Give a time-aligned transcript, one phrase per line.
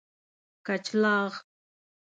[0.65, 1.33] کچلاغ